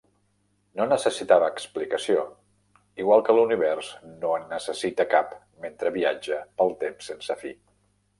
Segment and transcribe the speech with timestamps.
[0.79, 2.23] No necessitava explicació,
[3.03, 3.89] igual que l'univers
[4.23, 7.53] no en necessita cap mentre viatja pel temps sense fi.